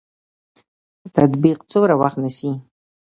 تطبیق 1.15 1.59
څومره 1.71 1.93
وخت 2.01 2.17
نیسي؟ 2.23 2.51